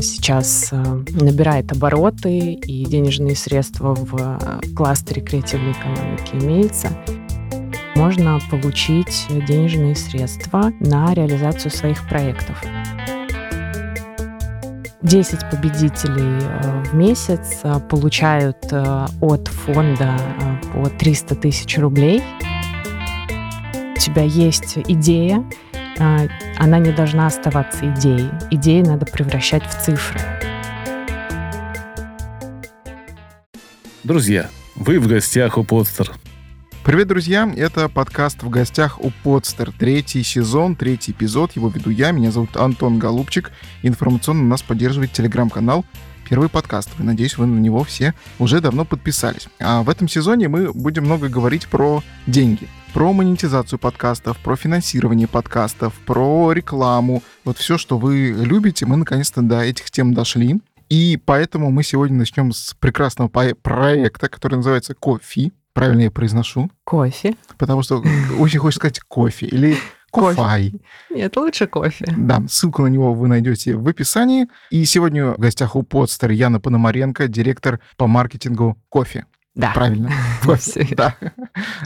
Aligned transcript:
сейчас 0.00 0.68
э, 0.72 0.76
набирает 1.10 1.72
обороты 1.72 2.54
и 2.54 2.84
денежные 2.84 3.36
средства 3.36 3.94
в 3.94 4.38
кластере 4.74 5.22
креативной 5.22 5.72
экономики 5.72 6.34
имеется, 6.34 6.90
можно 7.94 8.38
получить 8.50 9.26
денежные 9.28 9.96
средства 9.96 10.72
на 10.80 11.14
реализацию 11.14 11.70
своих 11.70 12.06
проектов. 12.08 12.62
10 15.06 15.50
победителей 15.50 16.42
э, 16.42 16.82
в 16.84 16.94
месяц 16.94 17.60
э, 17.62 17.78
получают 17.88 18.58
э, 18.72 19.06
от 19.20 19.48
фонда 19.48 20.18
по 20.72 20.88
300 20.90 21.36
тысяч 21.36 21.78
рублей. 21.78 22.22
У 23.94 23.98
тебя 23.98 24.22
есть 24.22 24.76
идея, 24.76 25.44
она 25.98 26.78
не 26.78 26.92
должна 26.92 27.26
оставаться 27.26 27.92
идеей. 27.92 28.30
Идеи 28.50 28.82
надо 28.82 29.06
превращать 29.06 29.64
в 29.64 29.82
цифры. 29.82 30.20
Друзья, 34.04 34.48
вы 34.76 35.00
в 35.00 35.08
гостях 35.08 35.58
у 35.58 35.64
Подстер. 35.64 36.12
Привет, 36.84 37.08
друзья! 37.08 37.52
Это 37.56 37.88
подкаст 37.88 38.44
«В 38.44 38.48
гостях 38.48 39.00
у 39.00 39.10
Подстер». 39.24 39.72
Третий 39.76 40.22
сезон, 40.22 40.76
третий 40.76 41.10
эпизод. 41.10 41.56
Его 41.56 41.68
веду 41.68 41.90
я. 41.90 42.12
Меня 42.12 42.30
зовут 42.30 42.56
Антон 42.56 43.00
Голубчик. 43.00 43.50
Информационно 43.82 44.44
нас 44.44 44.62
поддерживает 44.62 45.10
телеграм-канал 45.10 45.84
«Первый 46.28 46.48
подкаст». 46.48 46.90
Надеюсь, 46.98 47.38
вы 47.38 47.46
на 47.46 47.58
него 47.58 47.82
все 47.82 48.14
уже 48.38 48.60
давно 48.60 48.84
подписались. 48.84 49.48
А 49.58 49.82
в 49.82 49.90
этом 49.90 50.06
сезоне 50.06 50.48
мы 50.48 50.72
будем 50.72 51.06
много 51.06 51.28
говорить 51.28 51.66
про 51.66 52.04
деньги 52.28 52.68
про 52.96 53.12
монетизацию 53.12 53.78
подкастов, 53.78 54.38
про 54.38 54.56
финансирование 54.56 55.28
подкастов, 55.28 55.92
про 56.06 56.52
рекламу. 56.52 57.22
Вот 57.44 57.58
все, 57.58 57.76
что 57.76 57.98
вы 57.98 58.34
любите, 58.34 58.86
мы 58.86 58.96
наконец-то 58.96 59.42
до 59.42 59.60
этих 59.60 59.90
тем 59.90 60.14
дошли. 60.14 60.62
И 60.88 61.20
поэтому 61.22 61.70
мы 61.70 61.82
сегодня 61.82 62.16
начнем 62.16 62.52
с 62.52 62.72
прекрасного 62.72 63.28
проекта, 63.28 64.30
который 64.30 64.54
называется 64.54 64.94
«Кофи» 64.94 65.52
правильно 65.74 66.00
я 66.04 66.10
произношу? 66.10 66.70
Кофе. 66.84 67.34
Потому 67.58 67.82
что 67.82 68.02
очень 68.38 68.60
хочется 68.60 68.80
сказать 68.80 69.00
кофе 69.00 69.44
или 69.44 69.76
кофай. 70.10 70.72
Нет, 71.10 71.36
лучше 71.36 71.66
кофе. 71.66 72.06
Да, 72.16 72.42
ссылку 72.48 72.80
на 72.80 72.86
него 72.86 73.12
вы 73.12 73.28
найдете 73.28 73.76
в 73.76 73.86
описании. 73.86 74.46
И 74.70 74.86
сегодня 74.86 75.32
в 75.32 75.38
гостях 75.38 75.76
у 75.76 75.82
подстер 75.82 76.30
Яна 76.30 76.60
Пономаренко, 76.60 77.28
директор 77.28 77.78
по 77.98 78.06
маркетингу 78.06 78.78
кофе. 78.88 79.26
Да. 79.56 79.72
Правильно. 79.72 80.12
Кофе. 80.44 80.86
Да. 80.94 81.16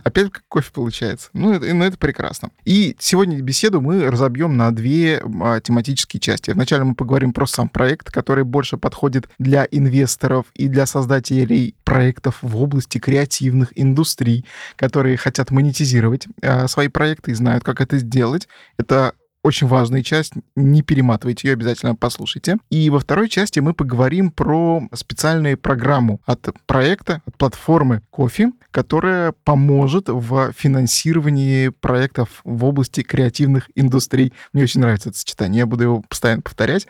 Опять 0.03 0.33
как 0.33 0.43
кофе 0.49 0.71
получается. 0.73 1.31
Ну 1.33 1.53
это, 1.53 1.73
ну, 1.73 1.85
это 1.85 1.97
прекрасно. 1.97 2.51
И 2.65 2.97
сегодня 2.99 3.41
беседу 3.41 3.81
мы 3.81 4.11
разобьем 4.11 4.57
на 4.57 4.73
две 4.73 5.23
а, 5.41 5.61
тематические 5.61 6.21
части. 6.21 6.51
Вначале 6.51 6.83
мы 6.83 6.97
поговорим 6.97 7.33
про 7.33 7.47
сам 7.47 7.69
проект, 7.69 8.11
который 8.11 8.43
больше 8.43 8.77
подходит 8.77 9.29
для 9.39 9.69
инвесторов 9.71 10.47
и 10.55 10.67
для 10.67 10.85
создателей 10.85 11.77
проектов 11.85 12.39
в 12.43 12.61
области 12.61 12.99
креативных 12.99 13.73
индустрий, 13.77 14.45
которые 14.75 15.17
хотят 15.17 15.53
монетизировать 15.53 16.27
а, 16.43 16.67
свои 16.67 16.89
проекты 16.89 17.31
и 17.31 17.35
знают, 17.35 17.63
как 17.63 17.81
это 17.81 17.99
сделать. 17.99 18.49
Это 18.79 19.15
очень 19.43 19.67
важная 19.67 20.03
часть, 20.03 20.33
не 20.55 20.83
перематывайте 20.83 21.49
ее, 21.49 21.55
обязательно 21.55 21.95
послушайте. 21.95 22.59
И 22.71 22.91
во 22.91 22.99
второй 22.99 23.29
части 23.29 23.61
мы 23.61 23.75
поговорим 23.75 24.31
про 24.31 24.83
специальную 24.93 25.57
программу 25.57 26.21
от 26.27 26.49
проекта, 26.67 27.23
от 27.27 27.37
платформы 27.37 28.03
Кофе, 28.11 28.53
которая 28.71 29.33
поможет 29.45 30.09
в 30.09 30.53
финансировании 30.53 31.69
проектов 31.69 32.41
в 32.45 32.65
области 32.65 33.03
креативных 33.03 33.71
индустрий. 33.75 34.33
Мне 34.53 34.65
очень 34.65 34.81
нравится 34.81 35.09
это 35.09 35.19
сочетание, 35.19 35.61
я 35.61 35.67
буду 35.67 35.85
его 35.85 36.03
постоянно 36.03 36.43
повторять, 36.43 36.87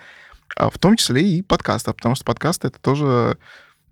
а 0.57 0.71
в 0.71 0.79
том 0.79 0.97
числе 0.97 1.23
и 1.23 1.43
подкаста, 1.43 1.93
потому 1.93 2.15
что 2.15 2.25
подкасты— 2.25 2.69
это 2.69 2.81
тоже 2.81 3.39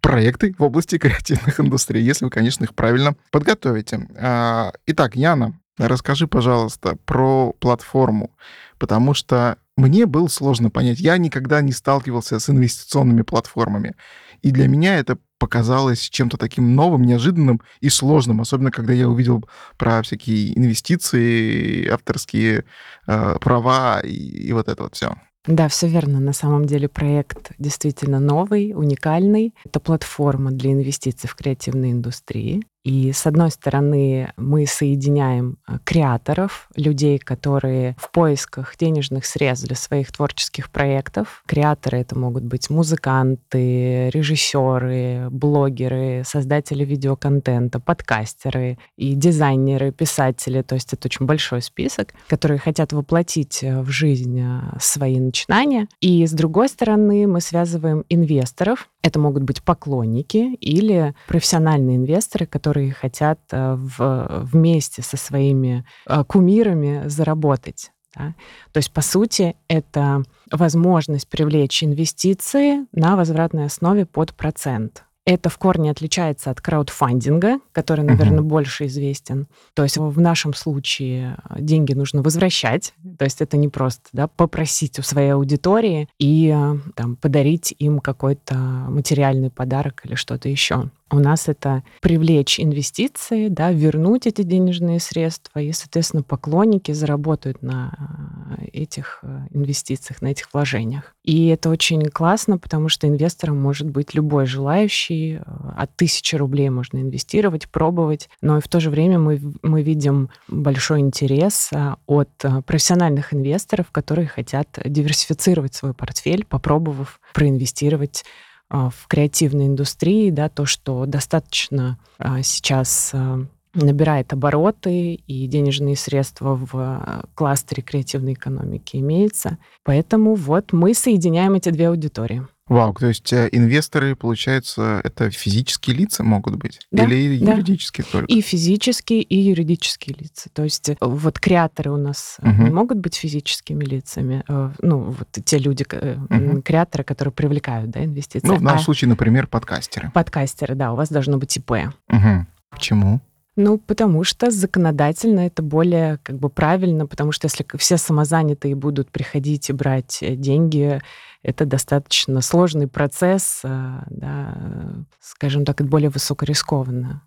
проекты 0.01 0.55
в 0.59 0.63
области 0.63 0.99
креативных 0.99 1.61
индустрий, 1.61 2.03
если 2.03 2.25
вы, 2.25 2.31
конечно, 2.31 2.65
их 2.65 2.75
правильно 2.75 3.15
подготовите. 3.31 4.09
А, 4.17 4.73
итак, 4.87 5.17
Яна, 5.17 5.59
Расскажи, 5.79 6.27
пожалуйста, 6.27 6.97
про 7.05 7.53
платформу, 7.61 8.33
потому 8.79 9.15
что 9.15 9.59
мне 9.77 10.07
было 10.07 10.27
сложно 10.27 10.71
понять. 10.71 10.99
Я 10.99 11.17
никогда 11.19 11.61
не 11.61 11.73
сталкивался 11.73 12.41
с 12.41 12.51
инвестиционными 12.51 13.23
платформами. 13.23 13.95
И 14.43 14.51
для 14.51 14.67
меня 14.67 14.99
это 14.99 15.19
показалось 15.39 16.01
чем-то 16.01 16.37
таким 16.37 16.75
новым, 16.75 17.05
неожиданным 17.05 17.61
и 17.81 17.89
сложным, 17.89 18.41
особенно 18.41 18.73
когда 18.73 18.93
я 18.93 19.09
увидел 19.09 19.45
про 19.77 20.03
всякие 20.03 20.59
инвестиции, 20.59 21.87
авторские 21.89 22.65
э, 23.07 23.37
права 23.41 24.01
и, 24.01 24.13
и 24.13 24.53
вот 24.53 24.69
это 24.69 24.83
вот 24.83 24.97
все. 24.97 25.15
Да, 25.47 25.69
все 25.69 25.89
верно. 25.89 26.21
На 26.21 26.33
самом 26.33 26.67
деле 26.67 26.89
проект 26.89 27.53
действительно 27.59 28.21
новый, 28.21 28.75
уникальный. 28.75 29.55
Это 29.65 29.81
платформа 29.81 30.51
для 30.51 30.73
инвестиций 30.73 31.29
в 31.29 31.35
креативной 31.35 31.93
индустрии. 31.93 32.65
И 32.89 33.13
с 33.13 33.27
одной 33.27 33.51
стороны, 33.51 34.33
мы 34.39 34.67
соединяем 34.67 35.59
э, 35.69 35.77
креаторов, 35.85 36.71
людей, 36.75 37.19
которые 37.19 37.95
в 37.99 38.11
поисках 38.11 38.79
денежных 38.79 39.27
средств 39.27 39.67
для 39.67 39.77
своих 39.77 40.11
творческих 40.11 40.71
проектов. 40.71 41.43
Креаторы 41.47 41.99
это 41.99 42.19
могут 42.19 42.45
быть 42.45 42.71
музыканты, 42.71 44.09
режиссеры, 44.09 45.29
блогеры, 45.31 46.23
создатели 46.25 46.83
видеоконтента, 46.83 47.79
подкастеры 47.79 48.79
и 48.97 49.13
дизайнеры, 49.13 49.93
писатели. 49.93 50.63
То 50.63 50.75
есть 50.75 50.95
это 50.95 51.09
очень 51.09 51.27
большой 51.27 51.61
список, 51.61 52.15
которые 52.27 52.59
хотят 52.59 52.95
воплотить 52.95 53.63
э, 53.63 53.83
в 53.83 53.91
жизнь 53.91 54.41
э, 54.41 54.79
свои 54.81 55.21
начинания. 55.21 55.89
И 56.01 56.27
с 56.27 56.33
другой 56.33 56.71
стороны, 56.71 57.27
мы 57.27 57.43
связываем 57.43 58.07
инвесторов. 58.09 58.89
Это 59.03 59.19
могут 59.19 59.43
быть 59.43 59.63
поклонники 59.63 60.55
или 60.55 61.15
профессиональные 61.27 61.99
инвесторы, 61.99 62.47
которые 62.47 62.78
которые 62.79 62.93
хотят 62.93 63.41
э, 63.51 63.75
в, 63.75 64.45
вместе 64.53 65.03
со 65.03 65.17
своими 65.17 65.85
э, 66.07 66.25
кумирами 66.25 67.09
заработать. 67.09 67.91
Да? 68.15 68.35
То 68.73 68.79
есть, 68.79 68.93
по 68.93 69.01
сути, 69.01 69.57
это 69.69 70.23
возможность 70.51 71.29
привлечь 71.29 71.83
инвестиции 71.83 72.87
на 72.93 73.17
возвратной 73.17 73.67
основе 73.67 74.07
под 74.07 74.35
процент. 74.35 75.05
Это 75.25 75.51
в 75.51 75.59
корне 75.59 75.91
отличается 75.91 76.51
от 76.51 76.61
краудфандинга, 76.61 77.59
который, 77.73 78.03
наверное, 78.03 78.39
uh-huh. 78.39 78.43
больше 78.43 78.87
известен. 78.87 79.47
То 79.75 79.83
есть 79.83 79.99
в 79.99 80.21
нашем 80.21 80.55
случае 80.55 81.37
э, 81.51 81.61
деньги 81.61 81.95
нужно 81.95 82.23
возвращать. 82.23 82.95
То 83.19 83.25
есть 83.25 83.43
это 83.43 83.57
не 83.57 83.69
просто 83.69 84.09
да, 84.13 84.29
попросить 84.29 84.99
у 84.99 85.03
своей 85.03 85.31
аудитории 85.31 86.09
и 86.19 86.57
там, 86.95 87.17
подарить 87.17 87.75
им 87.79 87.99
какой-то 87.99 88.55
материальный 88.55 89.51
подарок 89.51 90.03
или 90.05 90.15
что-то 90.15 90.49
еще. 90.49 90.91
У 91.11 91.21
нас 91.21 91.49
это 91.49 91.83
привлечь 92.03 92.61
инвестиции, 92.61 93.49
да, 93.49 93.73
вернуть 93.73 94.27
эти 94.27 94.43
денежные 94.43 95.01
средства, 95.01 95.59
и, 95.59 95.73
соответственно, 95.73 96.23
поклонники 96.23 96.93
заработают 96.93 97.63
на 97.63 98.57
э, 98.59 98.67
этих 98.73 99.21
э, 99.23 99.47
инвестициях, 99.51 100.21
на 100.21 100.29
этих 100.29 100.53
вложениях. 100.53 101.15
И 101.25 101.47
это 101.49 101.71
очень 101.71 102.03
классно, 102.11 102.59
потому 102.59 102.91
что 102.91 103.09
инвестором 103.09 103.59
может 103.59 103.89
быть 103.89 104.15
любой 104.15 104.45
желающий. 104.45 105.37
Э, 105.37 105.43
от 105.79 105.97
тысячи 105.97 106.37
рублей 106.37 106.69
можно 106.69 106.99
инвестировать, 106.99 107.69
пробовать. 107.69 108.29
Но 108.43 108.59
и 108.59 108.61
в 108.61 108.69
то 108.69 108.79
же 108.79 108.91
время 108.91 109.19
мы, 109.19 109.41
мы 109.63 109.83
видим 109.83 110.29
большой 110.47 111.01
интерес 111.01 111.71
от 112.07 112.31
профессиональных 112.67 113.33
инвесторов, 113.33 113.91
которые 113.91 114.27
хотят 114.27 114.79
диверсифицировать 114.85 115.75
свой 115.75 115.95
портфель, 115.95 116.45
попробовав 116.45 117.21
проинвестировать 117.33 118.25
в 118.71 119.07
креативной 119.09 119.67
индустрии, 119.67 120.31
да, 120.31 120.49
то, 120.49 120.67
что 120.67 121.07
достаточно 121.07 121.99
а, 122.19 122.43
сейчас 122.43 123.11
а, 123.15 123.47
набирает 123.75 124.33
обороты 124.33 125.15
и 125.15 125.47
денежные 125.47 125.97
средства 125.97 126.55
в 126.55 127.25
кластере 127.35 127.83
креативной 127.83 128.35
экономики 128.35 128.97
имеется. 128.97 129.59
Поэтому 129.85 130.35
вот 130.35 130.73
мы 130.73 130.95
соединяем 130.95 131.55
эти 131.55 131.71
две 131.71 131.89
аудитории. 131.89 132.47
Вау, 132.69 132.95
то 132.95 133.07
есть 133.07 133.33
э, 133.33 133.49
инвесторы, 133.53 134.15
получается, 134.15 135.01
это 135.05 135.31
физические 135.31 135.97
лица 135.97 136.23
могут 136.23 136.57
быть? 136.57 136.81
Да, 136.91 137.05
Или 137.05 137.39
да. 137.39 137.53
юридические 137.53 138.05
только? 138.11 138.33
И 138.33 138.41
физические, 138.41 139.23
и 139.23 139.37
юридические 139.37 140.17
лица. 140.19 140.51
То 140.53 140.65
есть 140.65 140.89
э, 140.91 140.97
вот 141.01 141.39
креаторы 141.39 141.91
у 141.91 141.97
нас 141.97 142.37
угу. 142.43 142.63
не 142.63 142.71
могут 142.71 142.99
быть 142.99 143.15
физическими 143.17 143.85
лицами. 143.85 144.45
Ну, 144.49 144.99
вот 144.99 145.29
те 145.45 145.59
люди, 145.59 145.85
угу. 145.85 146.63
креаторы, 146.63 147.05
которые 147.05 147.33
привлекают 147.33 147.91
да, 147.91 148.05
инвестиции. 148.05 148.47
Ну, 148.47 148.57
в 148.57 148.63
нашем 148.63 148.81
а... 148.81 148.85
случае, 148.85 149.09
например, 149.09 149.47
подкастеры. 149.47 150.11
Подкастеры, 150.13 150.75
да, 150.75 150.93
у 150.93 150.97
вас 150.97 151.09
должно 151.09 151.39
быть 151.39 151.57
ИП. 151.57 151.71
Угу. 151.71 152.47
Почему? 152.71 153.21
Ну, 153.61 153.77
потому 153.77 154.23
что 154.23 154.53
законодательно 154.53 155.41
это 155.41 155.65
более 155.65 156.19
как 156.19 156.39
бы 156.39 156.49
правильно, 156.49 157.09
потому 157.09 157.33
что 157.33 157.47
если 157.47 157.67
все 157.77 157.97
самозанятые 157.97 158.77
будут 158.77 159.11
приходить 159.11 159.69
и 159.69 159.73
брать 159.73 160.19
деньги, 160.21 161.01
это 161.43 161.67
достаточно 161.67 162.41
сложный 162.41 162.87
процесс, 162.87 163.63
э, 163.65 164.03
да, 164.11 165.05
скажем 165.21 165.65
так, 165.65 165.81
это 165.81 165.91
более 165.91 166.11
высокорискованно. 166.11 167.23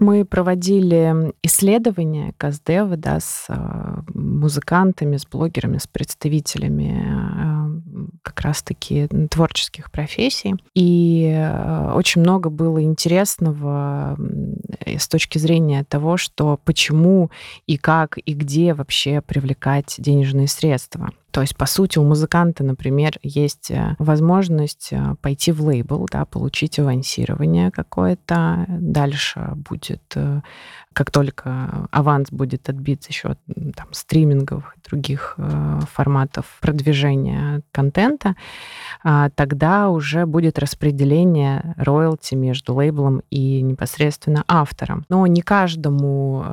Мы 0.00 0.24
проводили 0.24 1.32
исследования 1.44 2.34
Каздева 2.36 2.96
да, 2.96 3.20
с 3.20 3.46
э, 3.48 3.54
музыкантами, 4.14 5.16
с 5.16 5.26
блогерами, 5.26 5.78
с 5.78 5.86
представителями 5.86 7.06
э, 7.06 7.63
как 8.22 8.40
раз-таки 8.40 9.08
творческих 9.30 9.90
профессий. 9.90 10.54
И 10.74 11.26
очень 11.94 12.20
много 12.20 12.50
было 12.50 12.82
интересного 12.82 14.16
с 14.84 15.08
точки 15.08 15.38
зрения 15.38 15.84
того, 15.84 16.16
что 16.16 16.58
почему 16.64 17.30
и 17.66 17.76
как 17.76 18.18
и 18.18 18.34
где 18.34 18.74
вообще 18.74 19.20
привлекать 19.20 19.94
денежные 19.98 20.48
средства. 20.48 21.10
То 21.34 21.40
есть, 21.40 21.56
по 21.56 21.66
сути, 21.66 21.98
у 21.98 22.04
музыканта, 22.04 22.62
например, 22.62 23.18
есть 23.24 23.72
э, 23.72 23.96
возможность 23.98 24.90
э, 24.92 25.16
пойти 25.20 25.50
в 25.50 25.62
лейбл, 25.62 26.06
да, 26.08 26.24
получить 26.26 26.78
авансирование 26.78 27.72
какое-то. 27.72 28.66
Дальше 28.68 29.50
будет, 29.56 30.04
э, 30.14 30.42
как 30.92 31.10
только 31.10 31.88
аванс 31.90 32.30
будет 32.30 32.68
отбит 32.68 33.02
за 33.02 33.12
счет 33.12 33.36
там, 33.74 33.88
стримингов 33.90 34.76
и 34.76 34.88
других 34.88 35.36
форматов 35.92 36.44
продвижения 36.60 37.62
контента, 37.72 38.36
а, 39.02 39.28
тогда 39.30 39.88
уже 39.88 40.24
будет 40.24 40.60
распределение 40.60 41.74
роялти 41.76 42.36
между 42.36 42.74
лейблом 42.74 43.22
и 43.30 43.60
непосредственно 43.60 44.44
автором. 44.46 45.04
Но 45.08 45.26
не 45.26 45.42
каждому 45.42 46.44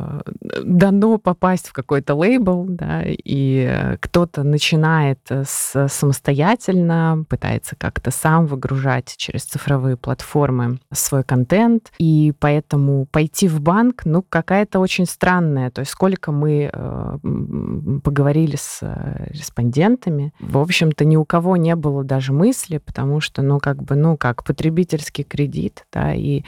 дано 0.64 1.20
попасть 1.20 1.68
в 1.68 1.74
какой-то 1.74 2.16
лейбл, 2.16 2.66
да, 2.68 3.04
и 3.06 3.96
кто-то 4.00 4.42
начинает 4.42 4.71
начинает 4.72 5.20
э, 5.30 5.44
с, 5.46 5.88
самостоятельно, 5.90 7.26
пытается 7.28 7.76
как-то 7.76 8.12
сам 8.12 8.46
выгружать 8.46 9.16
через 9.18 9.44
цифровые 9.44 9.98
платформы 9.98 10.80
свой 10.94 11.24
контент, 11.24 11.92
и 12.00 12.34
поэтому 12.40 13.06
пойти 13.12 13.48
в 13.48 13.60
банк, 13.60 14.04
ну, 14.06 14.24
какая-то 14.28 14.80
очень 14.80 15.06
странная. 15.06 15.72
То 15.72 15.82
есть 15.82 15.92
сколько 15.92 16.32
мы 16.32 16.70
э, 16.72 17.18
поговорили 18.04 18.56
с 18.56 18.80
э, 18.82 19.28
респондентами, 19.30 20.34
в 20.40 20.58
общем-то, 20.58 21.04
ни 21.06 21.18
у 21.18 21.26
кого 21.26 21.58
не 21.58 21.76
было 21.76 22.04
даже 22.04 22.32
мысли, 22.32 22.78
потому 22.78 23.20
что, 23.20 23.42
ну, 23.42 23.60
как 23.60 23.84
бы, 23.84 23.96
ну, 23.96 24.16
как 24.16 24.44
потребительский 24.44 25.24
кредит, 25.24 25.86
да, 25.92 26.14
и, 26.14 26.44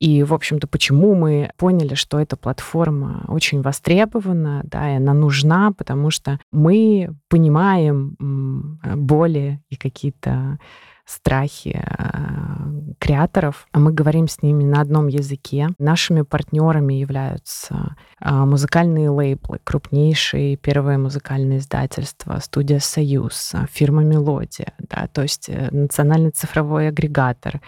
и 0.00 0.22
в 0.22 0.32
общем-то, 0.32 0.66
почему 0.66 1.14
мы 1.14 1.50
поняли, 1.58 1.94
что 1.94 2.18
эта 2.18 2.36
платформа 2.36 3.24
очень 3.28 3.60
востребована, 3.60 4.62
да, 4.64 4.92
и 4.92 4.96
она 4.96 5.12
нужна, 5.12 5.72
потому 5.72 6.10
что 6.10 6.38
мы 6.52 7.10
понимаем, 7.28 7.65
понимаем 7.66 8.78
боли 8.82 9.60
и 9.68 9.76
какие-то 9.76 10.58
страхи 11.04 11.80
а, 11.86 12.68
креаторов. 12.98 13.68
Мы 13.72 13.92
говорим 13.92 14.26
с 14.26 14.42
ними 14.42 14.64
на 14.64 14.80
одном 14.80 15.06
языке. 15.06 15.68
Нашими 15.78 16.22
партнерами 16.22 16.94
являются 16.94 17.94
а, 18.18 18.44
музыкальные 18.44 19.10
лейблы, 19.10 19.60
крупнейшие 19.62 20.56
первые 20.56 20.98
музыкальные 20.98 21.58
издательства, 21.58 22.40
студия 22.40 22.80
«Союз», 22.80 23.52
фирма 23.70 24.02
«Мелодия», 24.02 24.72
да, 24.80 25.06
то 25.12 25.22
есть 25.22 25.48
э, 25.48 25.68
национальный 25.70 26.30
цифровой 26.30 26.88
агрегатор, 26.88 27.60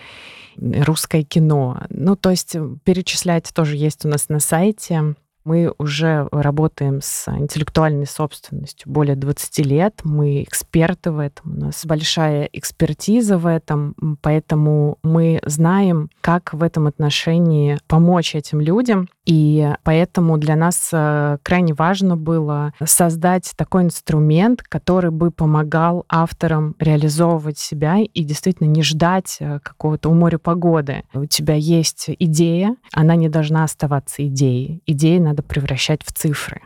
русское 0.56 1.22
кино. 1.22 1.80
Ну, 1.90 2.16
то 2.16 2.30
есть 2.30 2.56
перечислять 2.82 3.52
тоже 3.54 3.76
есть 3.76 4.04
у 4.04 4.08
нас 4.08 4.28
на 4.28 4.40
сайте. 4.40 5.14
Мы 5.48 5.72
уже 5.78 6.28
работаем 6.30 7.00
с 7.00 7.26
интеллектуальной 7.26 8.06
собственностью 8.06 8.92
более 8.92 9.16
20 9.16 9.64
лет. 9.64 10.00
Мы 10.04 10.42
эксперты 10.42 11.10
в 11.10 11.18
этом. 11.18 11.56
У 11.56 11.60
нас 11.60 11.86
большая 11.86 12.50
экспертиза 12.52 13.38
в 13.38 13.46
этом, 13.46 14.18
поэтому 14.20 14.98
мы 15.02 15.40
знаем, 15.46 16.10
как 16.20 16.52
в 16.52 16.62
этом 16.62 16.86
отношении 16.86 17.78
помочь 17.86 18.34
этим 18.34 18.60
людям. 18.60 19.08
И 19.24 19.74
поэтому 19.84 20.38
для 20.38 20.56
нас 20.56 20.88
э, 20.90 21.36
крайне 21.42 21.74
важно 21.74 22.16
было 22.16 22.72
создать 22.82 23.52
такой 23.56 23.82
инструмент, 23.82 24.62
который 24.62 25.10
бы 25.10 25.30
помогал 25.30 26.06
авторам 26.08 26.74
реализовывать 26.78 27.58
себя 27.58 27.98
и 27.98 28.24
действительно 28.24 28.68
не 28.68 28.82
ждать 28.82 29.36
э, 29.40 29.60
какого-то 29.62 30.08
у 30.08 30.14
моря 30.14 30.38
погоды. 30.38 31.02
У 31.12 31.26
тебя 31.26 31.54
есть 31.54 32.06
идея, 32.18 32.76
она 32.92 33.16
не 33.16 33.28
должна 33.28 33.64
оставаться 33.64 34.26
идеей. 34.26 34.82
Идеи 34.86 35.18
надо 35.18 35.37
превращать 35.42 36.02
в 36.04 36.12
цифры. 36.12 36.62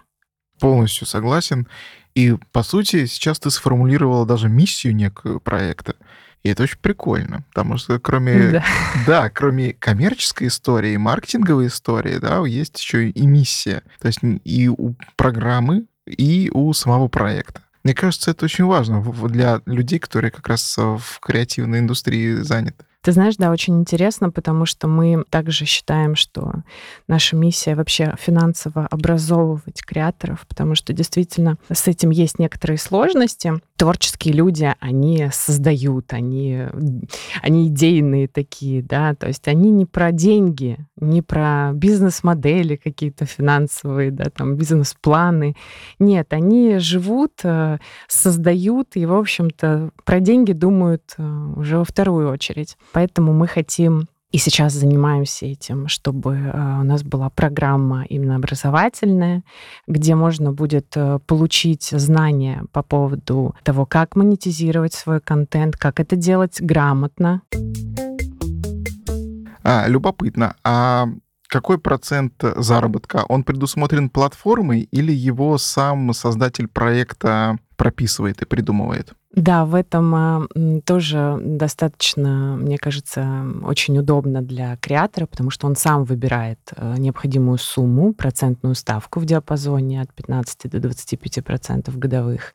Полностью 0.59 1.07
согласен. 1.07 1.67
И, 2.15 2.37
по 2.53 2.63
сути, 2.63 3.07
сейчас 3.07 3.41
ты 3.41 3.51
сформулировала 3.51 4.27
даже 4.27 4.49
миссию 4.49 4.95
некую 4.95 5.41
проекта. 5.41 5.97
И 6.43 6.49
это 6.49 6.65
очень 6.65 6.79
прикольно, 6.79 7.45
потому 7.49 7.77
что 7.77 8.01
кроме, 8.01 8.51
да. 8.51 8.65
да, 9.07 9.31
кроме 9.31 9.75
коммерческой 9.75 10.49
истории, 10.49 10.97
маркетинговой 10.97 11.69
истории, 11.69 12.19
да, 12.19 12.45
есть 12.45 12.81
еще 12.81 13.09
и 13.09 13.27
миссия. 13.27 13.83
То 14.01 14.09
есть 14.09 14.19
и 14.23 14.69
у 14.69 14.97
программы, 15.17 15.87
и 16.05 16.51
у 16.53 16.73
самого 16.73 17.09
проекта. 17.09 17.63
Мне 17.85 17.95
кажется, 17.95 18.33
это 18.33 18.45
очень 18.45 18.65
важно 18.65 19.03
для 19.29 19.61
людей, 19.67 19.99
которые 19.99 20.31
как 20.31 20.47
раз 20.49 20.77
в 20.77 21.21
креативной 21.21 21.79
индустрии 21.79 22.35
заняты. 22.35 22.85
Ты 23.03 23.11
знаешь, 23.11 23.35
да, 23.37 23.51
очень 23.51 23.81
интересно, 23.81 24.31
потому 24.31 24.65
что 24.65 24.87
мы 24.87 25.25
также 25.29 25.65
считаем, 25.65 26.15
что 26.15 26.63
наша 27.09 27.35
миссия 27.35 27.75
вообще 27.75 28.15
финансово 28.17 28.87
образовывать 28.87 29.83
креаторов, 29.85 30.47
потому 30.47 30.77
что 30.77 30.93
действительно 30.93 31.59
с 31.71 31.89
этим 31.89 32.11
есть 32.11 32.39
некоторые 32.39 32.79
сложности. 32.79 33.55
Творческие 33.77 34.35
люди, 34.35 34.73
они 34.79 35.29
создают, 35.33 36.13
они, 36.13 36.67
они 37.43 37.67
идейные 37.67 38.29
такие, 38.29 38.85
да, 38.85 39.17
то 39.17 39.27
есть 39.27 39.49
они 39.49 39.73
не 39.73 39.85
про 39.85 40.13
деньги, 40.13 40.79
не 40.97 41.23
про 41.23 41.73
бизнес-модели 41.75 42.77
какие-то 42.77 43.27
финансовые, 43.27 44.13
да, 44.13 44.27
там 44.31 44.55
бизнес-планы. 44.55 45.57
Нет, 45.99 46.33
они 46.33 46.79
живут, 46.79 47.41
э, 47.43 47.79
создают 48.07 48.91
и, 48.95 49.07
в 49.07 49.15
общем-то, 49.15 49.91
про 50.05 50.21
деньги 50.21 50.53
думают 50.53 51.15
э, 51.19 51.53
уже 51.57 51.79
во 51.79 51.85
вторую 51.85 52.31
очередь. 52.31 52.77
Поэтому 52.93 53.33
мы 53.33 53.47
хотим 53.47 54.09
и 54.33 54.39
сейчас 54.39 54.73
занимаемся 54.73 55.45
этим, 55.45 55.89
чтобы 55.89 56.35
э, 56.35 56.81
у 56.81 56.85
нас 56.85 57.03
была 57.03 57.29
программа 57.29 58.05
именно 58.05 58.37
образовательная, 58.37 59.43
где 59.87 60.15
можно 60.15 60.53
будет 60.53 60.97
э, 60.97 61.19
получить 61.27 61.85
знания 61.85 62.65
по 62.73 62.83
поводу 62.83 63.55
того, 63.63 63.85
как 63.85 64.17
монетизировать 64.17 64.95
свой 64.95 65.21
контент, 65.21 65.77
как 65.77 66.01
это 66.01 66.17
делать 66.17 66.63
грамотно. 66.63 67.43
А, 69.63 69.87
любопытно. 69.87 70.57
А 70.65 71.09
какой 71.47 71.79
процент 71.79 72.33
заработка? 72.57 73.27
Он 73.29 73.45
предусмотрен 73.45 74.09
платформой 74.09 74.89
или 74.91 75.13
его 75.13 75.59
сам 75.59 76.15
создатель 76.15 76.69
проекта 76.69 77.59
прописывает 77.83 78.41
и 78.43 78.45
придумывает? 78.45 79.13
Да, 79.35 79.65
в 79.65 79.75
этом 79.75 80.15
а, 80.15 80.47
тоже 80.85 81.37
достаточно, 81.41 82.55
мне 82.57 82.79
кажется, 82.79 83.45
очень 83.65 83.99
удобно 83.99 84.41
для 84.41 84.77
креатора, 84.77 85.27
потому 85.27 85.51
что 85.51 85.67
он 85.67 85.75
сам 85.75 86.05
выбирает 86.05 86.61
а, 86.77 86.95
необходимую 86.97 87.59
сумму, 87.59 88.15
процентную 88.15 88.77
ставку 88.77 89.19
в 89.19 89.25
диапазоне 89.25 90.01
от 90.01 90.15
15 90.15 90.71
до 90.71 90.79
25 90.79 91.45
процентов 91.45 91.99
годовых 91.99 92.53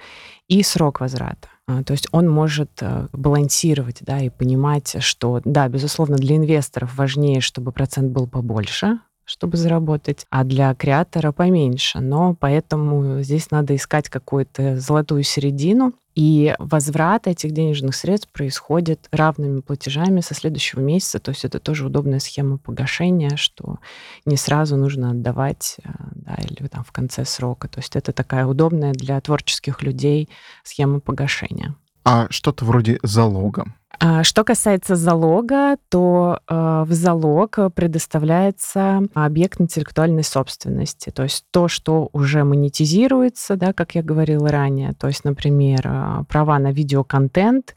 и 0.48 0.64
срок 0.64 1.02
возврата. 1.02 1.50
А, 1.68 1.84
то 1.84 1.92
есть 1.92 2.08
он 2.14 2.30
может 2.30 2.82
балансировать 3.12 3.98
да, 4.00 4.20
и 4.20 4.30
понимать, 4.30 4.96
что, 5.04 5.42
да, 5.44 5.68
безусловно, 5.68 6.16
для 6.16 6.38
инвесторов 6.38 6.96
важнее, 6.96 7.42
чтобы 7.42 7.74
процент 7.74 8.14
был 8.14 8.28
побольше, 8.28 9.00
чтобы 9.28 9.58
заработать, 9.58 10.26
а 10.30 10.46
для 10.46 10.74
креатора 10.74 11.34
поменьше. 11.34 12.00
Но 12.00 12.34
поэтому 12.34 13.22
здесь 13.22 13.52
надо 13.52 13.76
искать 13.76 14.08
какую-то 14.10 14.80
золотую 14.80 15.24
середину, 15.24 15.94
и 16.16 16.56
возврат 16.58 17.28
этих 17.28 17.52
денежных 17.52 17.94
средств 17.94 18.32
происходит 18.32 19.08
равными 19.12 19.60
платежами 19.60 20.22
со 20.22 20.34
следующего 20.34 20.80
месяца. 20.80 21.20
То 21.20 21.30
есть 21.30 21.46
это 21.46 21.60
тоже 21.60 21.86
удобная 21.86 22.18
схема 22.18 22.58
погашения, 22.58 23.36
что 23.36 23.78
не 24.26 24.36
сразу 24.36 24.78
нужно 24.78 25.12
отдавать 25.12 25.76
э, 25.84 25.90
да, 26.16 26.36
или 26.42 26.68
там 26.70 26.84
в 26.84 26.92
конце 26.92 27.24
срока. 27.24 27.68
То 27.68 27.82
есть 27.82 27.96
это 27.96 28.14
такая 28.14 28.48
удобная 28.48 28.94
для 28.94 29.22
творческих 29.22 29.84
людей 29.84 30.28
схема 30.64 31.02
погашения. 31.02 31.76
А 32.08 32.28
что-то 32.30 32.64
вроде 32.64 33.00
залога. 33.04 33.66
А 34.00 34.24
что 34.24 34.44
касается 34.44 34.96
залога, 34.96 35.76
то 35.90 36.40
э, 36.48 36.84
в 36.88 36.94
залог 36.94 37.58
предоставляется 37.76 39.02
объект 39.14 39.60
интеллектуальной 39.60 40.24
собственности, 40.24 41.10
то 41.10 41.24
есть 41.24 41.46
то, 41.52 41.68
что 41.68 42.10
уже 42.14 42.44
монетизируется, 42.44 43.56
да, 43.56 43.74
как 43.74 43.96
я 43.96 44.04
говорила 44.04 44.50
ранее, 44.50 44.94
то 44.94 45.08
есть, 45.08 45.26
например, 45.26 45.82
э, 45.84 46.24
права 46.30 46.60
на 46.60 46.72
видеоконтент 46.72 47.76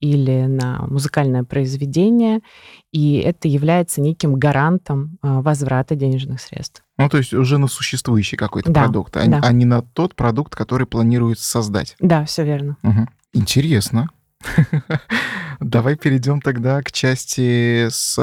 или 0.00 0.44
на 0.46 0.84
музыкальное 0.86 1.44
произведение, 1.44 2.40
и 2.92 3.16
это 3.16 3.48
является 3.48 4.02
неким 4.02 4.34
гарантом 4.34 5.18
э, 5.22 5.40
возврата 5.40 5.94
денежных 5.94 6.40
средств. 6.42 6.84
Ну, 6.98 7.08
то 7.08 7.16
есть 7.16 7.32
уже 7.32 7.56
на 7.56 7.68
существующий 7.68 8.36
какой-то 8.36 8.70
да, 8.70 8.82
продукт, 8.82 9.16
а, 9.16 9.26
да. 9.26 9.40
а 9.42 9.52
не 9.52 9.64
на 9.64 9.82
тот 9.82 10.14
продукт, 10.14 10.54
который 10.54 10.86
планируется 10.86 11.48
создать. 11.48 11.96
Да, 12.00 12.24
все 12.26 12.44
верно. 12.44 12.76
Угу. 12.82 13.08
Интересно. 13.34 14.08
Давай 15.60 15.96
перейдем 15.96 16.40
тогда 16.40 16.80
к 16.82 16.92
части 16.92 17.88
с 17.88 18.18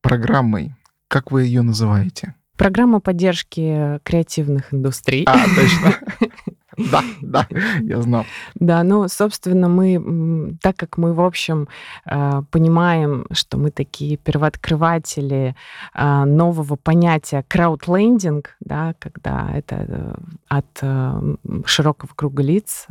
программой. 0.00 0.74
Как 1.08 1.30
вы 1.30 1.44
ее 1.44 1.62
называете? 1.62 2.34
Программа 2.56 3.00
поддержки 3.00 3.98
креативных 4.04 4.72
индустрий. 4.72 5.24
А, 5.26 5.44
точно. 5.54 5.94
Да, 6.78 7.02
да, 7.20 7.46
я 7.82 8.00
знал. 8.00 8.24
Да, 8.54 8.82
ну, 8.82 9.06
собственно, 9.06 9.68
мы, 9.68 10.56
так 10.62 10.76
как 10.76 10.96
мы, 10.96 11.12
в 11.12 11.20
общем, 11.20 11.68
э, 12.06 12.42
понимаем, 12.50 13.26
что 13.30 13.58
мы 13.58 13.70
такие 13.70 14.16
первооткрыватели 14.16 15.54
э, 15.94 16.24
нового 16.24 16.76
понятия 16.76 17.44
краудлендинг, 17.46 18.56
да, 18.60 18.94
когда 18.98 19.50
это 19.54 19.84
э, 19.86 20.14
от 20.48 21.66
широкого 21.66 22.10
круга 22.14 22.42
лиц 22.42 22.86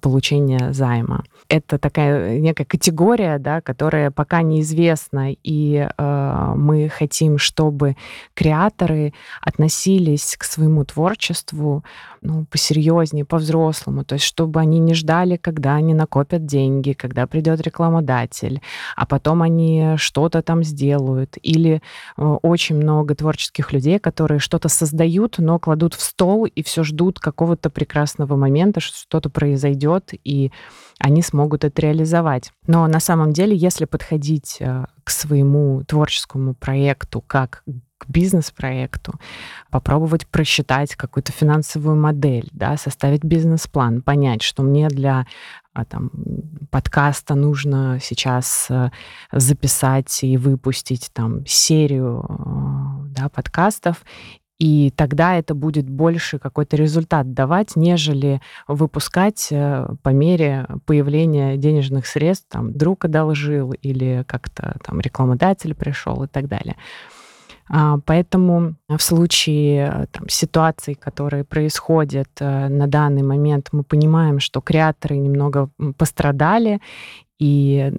получения 0.00 0.72
займа. 0.72 1.24
Это 1.48 1.78
такая 1.78 2.38
некая 2.38 2.64
категория, 2.64 3.38
да, 3.38 3.60
которая 3.60 4.10
пока 4.10 4.42
неизвестна, 4.42 5.32
и 5.32 5.88
э, 5.96 6.52
мы 6.56 6.88
хотим, 6.88 7.38
чтобы 7.38 7.96
креаторы 8.34 9.12
относились 9.40 10.36
к 10.38 10.44
своему 10.44 10.84
творчеству 10.84 11.84
ну, 12.20 12.44
посерьезнее, 12.50 13.24
по-взрослому, 13.24 14.04
то 14.04 14.14
есть 14.14 14.24
чтобы 14.24 14.60
они 14.60 14.78
не 14.78 14.94
ждали, 14.94 15.36
когда 15.36 15.74
они 15.74 15.94
накопят 15.94 16.44
деньги, 16.46 16.92
когда 16.92 17.26
придет 17.26 17.60
рекламодатель, 17.60 18.60
а 18.96 19.06
потом 19.06 19.42
они 19.42 19.94
что-то 19.96 20.42
там 20.42 20.64
сделают. 20.64 21.36
Или 21.42 21.82
э, 22.16 22.22
очень 22.42 22.76
много 22.76 23.14
творческих 23.14 23.72
людей, 23.72 23.98
которые 23.98 24.38
что-то 24.38 24.68
создают, 24.68 25.36
но 25.38 25.58
кладут 25.58 25.94
в 25.94 26.00
стол 26.00 26.44
и 26.46 26.62
все 26.62 26.82
ждут 26.84 27.20
какого-то 27.20 27.70
прекрасного 27.70 28.36
момента, 28.36 28.80
что 28.80 28.98
что-то 28.98 29.30
произойдет, 29.30 29.57
и 30.24 30.50
они 30.98 31.22
смогут 31.22 31.64
это 31.64 31.82
реализовать. 31.82 32.52
Но 32.66 32.86
на 32.86 33.00
самом 33.00 33.32
деле, 33.32 33.56
если 33.56 33.84
подходить 33.84 34.56
э, 34.60 34.84
к 35.04 35.10
своему 35.10 35.84
творческому 35.84 36.54
проекту 36.54 37.20
как 37.20 37.62
к 37.98 38.08
бизнес-проекту, 38.08 39.14
попробовать 39.70 40.26
просчитать 40.28 40.94
какую-то 40.94 41.32
финансовую 41.32 41.96
модель, 41.96 42.48
да, 42.52 42.76
составить 42.76 43.24
бизнес-план, 43.24 44.02
понять, 44.02 44.42
что 44.42 44.62
мне 44.62 44.88
для 44.88 45.26
а, 45.74 45.84
там, 45.84 46.10
подкаста 46.70 47.34
нужно 47.34 47.98
сейчас 48.00 48.66
э, 48.70 48.90
записать 49.32 50.24
и 50.24 50.36
выпустить 50.36 51.10
там 51.12 51.44
серию 51.46 52.24
э, 52.28 53.08
да, 53.10 53.28
подкастов, 53.28 54.04
и 54.58 54.92
тогда 54.96 55.36
это 55.36 55.54
будет 55.54 55.88
больше 55.88 56.38
какой-то 56.38 56.76
результат 56.76 57.32
давать, 57.32 57.76
нежели 57.76 58.40
выпускать 58.66 59.48
э, 59.50 59.88
по 60.02 60.08
мере 60.08 60.66
появления 60.84 61.56
денежных 61.56 62.06
средств, 62.06 62.46
там, 62.48 62.72
друг 62.72 63.04
одолжил 63.04 63.72
или 63.72 64.24
как-то 64.26 64.76
там 64.84 65.00
рекламодатель 65.00 65.74
пришел 65.74 66.24
и 66.24 66.26
так 66.26 66.48
далее. 66.48 66.76
А, 67.70 67.98
поэтому 68.04 68.74
в 68.88 69.00
случае 69.00 70.08
там, 70.12 70.28
ситуаций, 70.28 70.94
которые 70.94 71.44
происходят 71.44 72.28
э, 72.40 72.68
на 72.68 72.86
данный 72.86 73.22
момент, 73.22 73.68
мы 73.72 73.82
понимаем, 73.82 74.40
что 74.40 74.60
креаторы 74.60 75.16
немного 75.16 75.70
пострадали, 75.96 76.80
и 77.38 77.92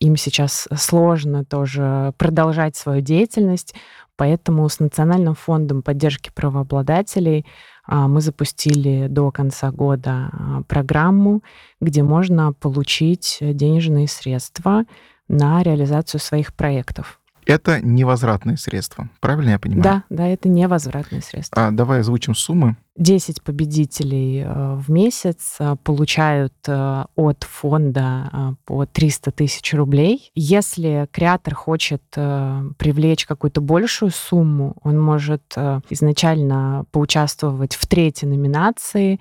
им 0.00 0.16
сейчас 0.16 0.66
сложно 0.74 1.44
тоже 1.44 2.14
продолжать 2.16 2.76
свою 2.76 3.02
деятельность. 3.02 3.74
Поэтому 4.16 4.68
с 4.68 4.80
Национальным 4.80 5.34
фондом 5.34 5.82
поддержки 5.82 6.30
правообладателей 6.34 7.46
а, 7.86 8.06
мы 8.06 8.20
запустили 8.20 9.06
до 9.08 9.30
конца 9.30 9.70
года 9.70 10.30
а, 10.32 10.62
программу, 10.68 11.42
где 11.80 12.02
можно 12.02 12.52
получить 12.52 13.38
денежные 13.40 14.08
средства 14.08 14.84
на 15.28 15.62
реализацию 15.62 16.20
своих 16.20 16.54
проектов. 16.54 17.19
Это 17.46 17.80
невозвратные 17.80 18.56
средства, 18.56 19.08
правильно 19.20 19.50
я 19.50 19.58
понимаю? 19.58 19.82
Да, 19.82 20.04
да, 20.08 20.26
это 20.26 20.48
невозвратные 20.48 21.22
средства. 21.22 21.66
А 21.66 21.70
давай 21.70 22.00
озвучим 22.00 22.34
суммы. 22.34 22.76
10 23.00 23.42
победителей 23.42 24.42
э, 24.44 24.74
в 24.74 24.90
месяц 24.90 25.56
э, 25.58 25.76
получают 25.82 26.52
э, 26.66 27.04
от 27.16 27.44
фонда 27.44 28.56
по 28.66 28.84
300 28.84 29.32
тысяч 29.32 29.72
рублей. 29.72 30.30
Если 30.34 31.08
креатор 31.10 31.54
хочет 31.54 32.02
привлечь 32.10 33.26
какую-то 33.26 33.60
большую 33.60 34.10
сумму, 34.10 34.76
он 34.82 35.00
может 35.00 35.42
изначально 35.88 36.84
поучаствовать 36.92 37.74
в 37.74 37.86
третьей 37.86 38.28
номинации 38.28 39.20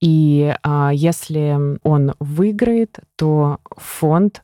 и 0.00 0.54
если 0.92 1.78
он 1.84 2.14
выиграет, 2.18 2.98
то 3.16 3.58
фонд 3.76 4.42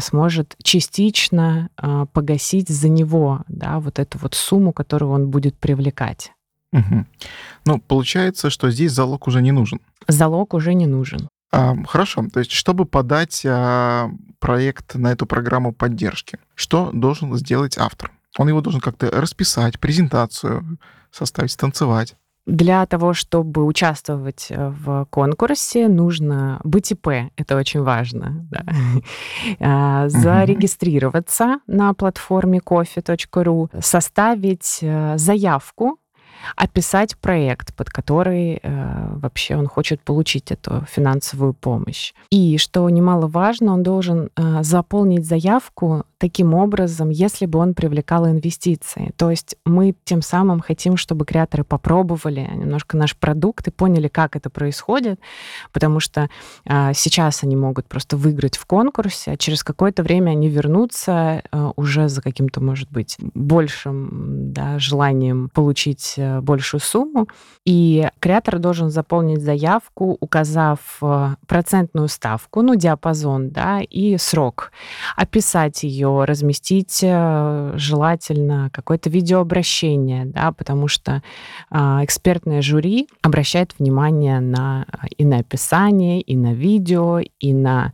сможет 0.00 0.56
частично 0.62 1.68
а, 1.76 2.06
погасить 2.06 2.68
за 2.68 2.88
него 2.88 3.42
да, 3.48 3.78
вот 3.80 3.98
эту 3.98 4.18
вот 4.18 4.34
сумму, 4.34 4.72
которую 4.72 5.12
он 5.12 5.28
будет 5.28 5.56
привлекать. 5.56 6.32
Угу. 6.72 7.06
Ну, 7.66 7.78
получается, 7.80 8.50
что 8.50 8.70
здесь 8.70 8.92
залог 8.92 9.26
уже 9.26 9.40
не 9.40 9.52
нужен. 9.52 9.80
Залог 10.06 10.54
уже 10.54 10.74
не 10.74 10.86
нужен. 10.86 11.28
А, 11.50 11.74
хорошо. 11.86 12.26
То 12.32 12.40
есть, 12.40 12.52
чтобы 12.52 12.84
подать 12.84 13.42
а, 13.46 14.10
проект 14.38 14.94
на 14.94 15.12
эту 15.12 15.26
программу 15.26 15.72
поддержки, 15.72 16.38
что 16.54 16.90
должен 16.92 17.34
сделать 17.36 17.78
автор? 17.78 18.12
Он 18.36 18.48
его 18.48 18.60
должен 18.60 18.80
как-то 18.80 19.10
расписать, 19.10 19.80
презентацию 19.80 20.78
составить, 21.10 21.52
станцевать. 21.52 22.16
Для 22.48 22.86
того, 22.86 23.12
чтобы 23.12 23.64
участвовать 23.64 24.46
э, 24.48 24.70
в 24.70 25.06
конкурсе, 25.10 25.86
нужно 25.86 26.60
быть 26.64 26.90
ИП. 26.90 27.08
Это 27.36 27.56
очень 27.56 27.82
важно. 27.82 28.46
Да. 28.50 28.64
А, 29.60 30.08
зарегистрироваться 30.08 31.58
на 31.66 31.92
платформе 31.92 32.60
coffee.ru, 32.64 33.68
составить 33.82 34.78
э, 34.80 35.18
заявку 35.18 35.98
описать 36.56 37.16
проект, 37.16 37.74
под 37.74 37.90
который 37.90 38.60
э, 38.62 39.08
вообще 39.16 39.56
он 39.56 39.66
хочет 39.66 40.00
получить 40.00 40.50
эту 40.50 40.84
финансовую 40.90 41.54
помощь. 41.54 42.12
И, 42.30 42.58
что 42.58 42.88
немаловажно, 42.88 43.72
он 43.72 43.82
должен 43.82 44.30
э, 44.36 44.62
заполнить 44.62 45.26
заявку 45.26 46.04
таким 46.18 46.54
образом, 46.54 47.10
если 47.10 47.46
бы 47.46 47.58
он 47.60 47.74
привлекал 47.74 48.26
инвестиции. 48.26 49.12
То 49.16 49.30
есть 49.30 49.56
мы 49.64 49.94
тем 50.04 50.20
самым 50.20 50.60
хотим, 50.60 50.96
чтобы 50.96 51.24
креаторы 51.24 51.64
попробовали 51.64 52.40
немножко 52.40 52.96
наш 52.96 53.16
продукт 53.16 53.68
и 53.68 53.70
поняли, 53.70 54.08
как 54.08 54.34
это 54.36 54.50
происходит, 54.50 55.20
потому 55.72 56.00
что 56.00 56.28
э, 56.64 56.92
сейчас 56.94 57.44
они 57.44 57.56
могут 57.56 57.86
просто 57.86 58.16
выиграть 58.16 58.56
в 58.56 58.66
конкурсе, 58.66 59.32
а 59.32 59.36
через 59.36 59.62
какое-то 59.62 60.02
время 60.02 60.30
они 60.32 60.48
вернутся 60.48 61.42
э, 61.50 61.72
уже 61.76 62.08
за 62.08 62.20
каким-то, 62.20 62.60
может 62.60 62.90
быть, 62.90 63.16
большим 63.34 64.52
да, 64.52 64.78
желанием 64.78 65.50
получить 65.54 66.14
э, 66.16 66.27
большую 66.40 66.80
сумму, 66.80 67.28
и 67.64 68.08
креатор 68.20 68.58
должен 68.58 68.90
заполнить 68.90 69.42
заявку, 69.42 70.16
указав 70.20 70.78
э, 71.02 71.34
процентную 71.46 72.08
ставку, 72.08 72.62
ну, 72.62 72.74
диапазон, 72.74 73.50
да, 73.50 73.80
и 73.80 74.16
срок, 74.16 74.72
описать 75.16 75.82
ее, 75.82 76.24
разместить 76.24 77.00
э, 77.02 77.72
желательно 77.76 78.70
какое-то 78.72 79.10
видеообращение, 79.10 80.24
да, 80.24 80.52
потому 80.52 80.88
что 80.88 81.22
экспертное 81.70 82.62
жюри 82.62 83.08
обращает 83.22 83.74
внимание 83.78 84.40
на 84.40 84.86
и 85.16 85.24
на 85.24 85.38
описание, 85.38 86.20
и 86.20 86.36
на 86.36 86.54
видео, 86.54 87.20
и 87.40 87.52
на 87.52 87.92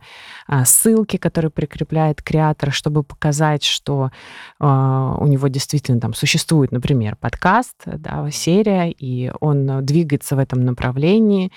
ссылки, 0.63 1.17
которые 1.17 1.51
прикрепляет 1.51 2.21
креатор, 2.21 2.71
чтобы 2.71 3.03
показать, 3.03 3.63
что 3.63 4.11
у 4.59 5.27
него 5.27 5.47
действительно 5.47 5.99
там 5.99 6.13
существует, 6.13 6.71
например, 6.71 7.15
подкаст, 7.15 7.75
да, 7.85 8.24
серия, 8.31 8.89
и 8.91 9.31
он 9.39 9.85
двигается 9.85 10.35
в 10.35 10.39
этом 10.39 10.65
направлении, 10.65 11.51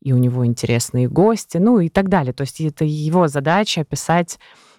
и 0.00 0.12
у 0.12 0.18
него 0.18 0.44
интересные 0.46 1.08
гости, 1.08 1.58
ну 1.58 1.78
и 1.80 1.88
так 1.88 2.08
далее. 2.08 2.32
То 2.32 2.42
есть 2.42 2.60
это 2.60 2.84
его 2.84 3.28
задача 3.28 3.82
описать 3.82 4.38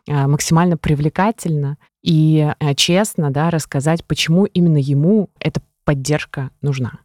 а, 0.10 0.28
максимально 0.28 0.78
привлекательно 0.78 1.78
и 2.02 2.52
честно 2.76 3.32
да, 3.32 3.50
рассказать, 3.50 4.04
почему 4.04 4.46
именно 4.46 4.78
ему 4.78 5.30
эта 5.40 5.62
поддержка 5.86 6.52
нужна. 6.62 7.00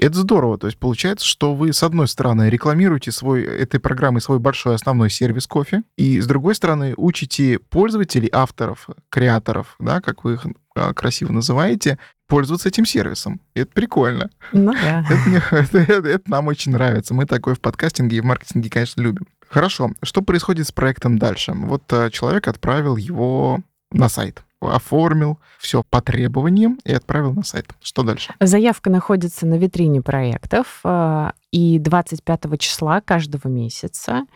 Это 0.00 0.18
здорово. 0.18 0.56
То 0.56 0.66
есть 0.66 0.78
получается, 0.78 1.26
что 1.26 1.54
вы, 1.54 1.72
с 1.72 1.82
одной 1.82 2.08
стороны, 2.08 2.48
рекламируете 2.48 3.12
свой, 3.12 3.42
этой 3.42 3.78
программой 3.78 4.22
свой 4.22 4.38
большой 4.38 4.74
основной 4.74 5.10
сервис 5.10 5.46
кофе, 5.46 5.82
и 5.96 6.20
с 6.20 6.26
другой 6.26 6.54
стороны, 6.54 6.94
учите 6.96 7.58
пользователей, 7.58 8.30
авторов, 8.32 8.88
креаторов, 9.10 9.76
да, 9.78 10.00
как 10.00 10.24
вы 10.24 10.34
их 10.34 10.46
а, 10.74 10.94
красиво 10.94 11.32
называете, 11.32 11.98
пользоваться 12.28 12.68
этим 12.68 12.86
сервисом. 12.86 13.40
Это 13.54 13.70
прикольно. 13.72 14.30
Ну 14.52 14.72
да. 14.72 15.04
Это, 15.10 15.28
мне, 15.28 15.42
это, 15.50 15.78
это, 15.78 16.30
нам 16.30 16.46
очень 16.46 16.72
нравится. 16.72 17.12
Мы 17.12 17.26
такое 17.26 17.54
в 17.54 17.60
подкастинге 17.60 18.16
и 18.16 18.20
в 18.20 18.24
маркетинге, 18.24 18.70
конечно, 18.70 19.02
любим. 19.02 19.26
Хорошо. 19.50 19.92
Что 20.02 20.22
происходит 20.22 20.66
с 20.66 20.72
проектом 20.72 21.18
дальше? 21.18 21.52
Вот 21.52 21.82
а, 21.92 22.08
человек 22.10 22.48
отправил 22.48 22.96
его 22.96 23.60
на 23.90 24.08
сайт 24.08 24.44
оформил 24.60 25.38
все 25.58 25.82
по 25.82 26.00
требованиям 26.00 26.78
и 26.84 26.92
отправил 26.92 27.32
на 27.32 27.42
сайт. 27.42 27.66
Что 27.82 28.02
дальше? 28.02 28.34
Заявка 28.40 28.90
находится 28.90 29.46
на 29.46 29.54
витрине 29.54 30.02
проектов, 30.02 30.80
а, 30.84 31.32
и 31.50 31.78
25 31.78 32.58
числа 32.58 33.00
каждого 33.00 33.48
месяца 33.48 34.26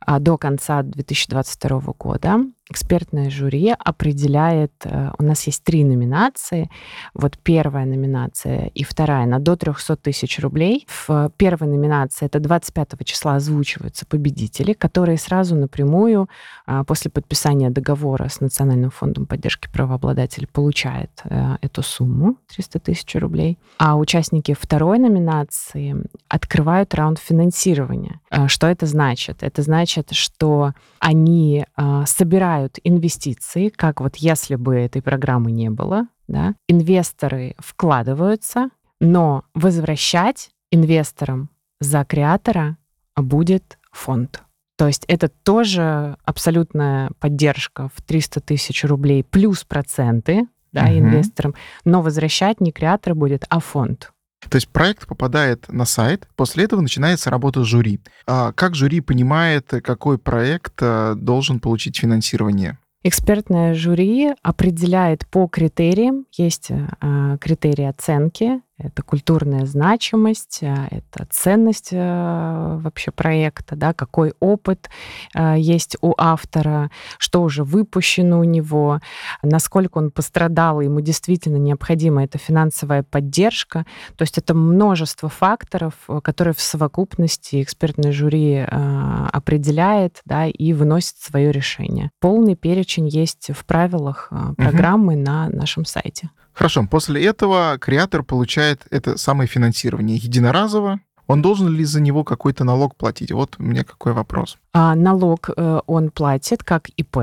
а, 0.00 0.18
до 0.18 0.38
конца 0.38 0.82
2022 0.82 1.80
года 1.98 2.40
экспертное 2.70 3.28
жюри 3.28 3.74
определяет, 3.78 4.72
э, 4.84 5.10
у 5.18 5.22
нас 5.22 5.46
есть 5.46 5.62
три 5.64 5.84
номинации. 5.84 6.70
Вот 7.12 7.38
первая 7.38 7.84
номинация 7.84 8.70
и 8.74 8.84
вторая 8.84 9.26
на 9.26 9.38
до 9.38 9.54
300 9.56 9.96
тысяч 9.96 10.38
рублей. 10.38 10.86
В 10.88 11.30
первой 11.36 11.68
номинации 11.68 12.26
это 12.26 12.40
25 12.40 13.04
числа 13.04 13.36
озвучиваются 13.36 14.06
победители, 14.06 14.72
которые 14.72 15.18
сразу 15.18 15.54
напрямую 15.56 16.28
а, 16.66 16.84
после 16.84 17.10
подписания 17.10 17.70
договора 17.70 18.28
с 18.28 18.40
Национальным 18.40 18.90
фондом 18.90 19.26
поддержки 19.26 19.68
правообладателей 19.70 20.46
получают 20.46 21.10
э, 21.24 21.56
эту 21.60 21.82
сумму 21.82 22.36
300 22.48 22.78
тысяч 22.80 23.14
рублей. 23.16 23.58
А 23.78 23.96
участники 23.96 24.56
второй 24.58 24.98
номинации 24.98 25.96
открывают 26.28 26.94
раунд 26.94 27.18
финансирования. 27.18 28.20
Э, 28.30 28.48
что 28.48 28.66
это 28.68 28.86
значит? 28.86 29.42
Это 29.42 29.60
значит, 29.62 30.12
что 30.12 30.72
они 30.98 31.66
собирают 32.06 32.63
собирают 32.64 32.78
инвестиции, 32.84 33.68
как 33.68 34.00
вот 34.00 34.16
если 34.16 34.56
бы 34.56 34.74
этой 34.74 35.02
программы 35.02 35.52
не 35.52 35.70
было, 35.70 36.06
да, 36.28 36.54
инвесторы 36.68 37.54
вкладываются, 37.58 38.70
но 39.00 39.44
возвращать 39.54 40.50
инвесторам 40.70 41.50
за 41.80 42.04
креатора 42.04 42.76
будет 43.16 43.78
фонд. 43.92 44.42
То 44.76 44.86
есть 44.86 45.04
это 45.06 45.28
тоже 45.28 46.16
абсолютная 46.24 47.10
поддержка 47.20 47.90
в 47.94 48.02
300 48.02 48.40
тысяч 48.40 48.84
рублей 48.84 49.22
плюс 49.22 49.64
проценты 49.64 50.46
да, 50.72 50.84
угу. 50.84 50.98
инвесторам, 50.98 51.54
но 51.84 52.02
возвращать 52.02 52.60
не 52.60 52.72
креатор 52.72 53.14
будет, 53.14 53.44
а 53.48 53.60
фонд. 53.60 54.12
То 54.48 54.56
есть 54.56 54.68
проект 54.68 55.06
попадает 55.06 55.68
на 55.68 55.84
сайт, 55.84 56.28
после 56.36 56.64
этого 56.64 56.80
начинается 56.80 57.30
работа 57.30 57.64
жюри. 57.64 58.00
А 58.26 58.52
как 58.52 58.74
жюри 58.74 59.00
понимает, 59.00 59.66
какой 59.82 60.18
проект 60.18 60.74
э, 60.80 61.14
должен 61.16 61.60
получить 61.60 61.98
финансирование? 61.98 62.78
Экспертное 63.06 63.74
жюри 63.74 64.30
определяет 64.42 65.26
по 65.28 65.46
критериям, 65.46 66.24
есть 66.32 66.70
э, 66.70 67.36
критерии 67.38 67.84
оценки, 67.84 68.62
это 68.76 69.02
культурная 69.02 69.66
значимость, 69.66 70.58
э, 70.62 70.74
это 70.90 71.26
ценность 71.30 71.90
э, 71.92 72.78
вообще 72.80 73.12
проекта, 73.12 73.76
да, 73.76 73.92
какой 73.92 74.34
опыт 74.40 74.90
э, 75.34 75.54
есть 75.58 75.96
у 76.00 76.12
автора, 76.18 76.90
что 77.18 77.42
уже 77.42 77.62
выпущено 77.62 78.40
у 78.40 78.44
него, 78.44 79.00
насколько 79.42 79.98
он 79.98 80.10
пострадал, 80.10 80.80
ему 80.80 81.00
действительно 81.00 81.56
необходима 81.56 82.24
эта 82.24 82.38
финансовая 82.38 83.04
поддержка. 83.04 83.86
То 84.16 84.22
есть 84.22 84.38
это 84.38 84.54
множество 84.54 85.28
факторов, 85.28 85.94
которые 86.22 86.54
в 86.54 86.60
совокупности 86.60 87.62
экспертное 87.62 88.10
жюри 88.10 88.58
определяет 88.58 90.20
да, 90.24 90.46
и 90.46 90.72
выносит 90.72 91.16
свое 91.18 91.52
решение. 91.52 92.10
Полный 92.20 92.56
перечень 92.56 93.08
есть 93.08 93.50
в 93.54 93.64
правилах 93.64 94.30
программы 94.56 95.14
угу. 95.14 95.22
на 95.22 95.48
нашем 95.48 95.84
сайте. 95.84 96.30
Хорошо, 96.54 96.86
после 96.88 97.24
этого 97.24 97.78
креатор 97.78 98.22
получает 98.22 98.86
это 98.90 99.18
самое 99.18 99.48
финансирование 99.48 100.16
единоразово. 100.16 101.00
Он 101.26 101.42
должен 101.42 101.68
ли 101.68 101.84
за 101.84 102.00
него 102.00 102.22
какой-то 102.22 102.64
налог 102.64 102.96
платить? 102.96 103.32
Вот 103.32 103.56
у 103.58 103.62
меня 103.62 103.82
какой 103.82 104.12
вопрос. 104.12 104.58
А, 104.72 104.94
налог 104.94 105.50
э, 105.56 105.80
он 105.86 106.10
платит 106.10 106.62
как 106.62 106.88
ИП. 106.90 107.16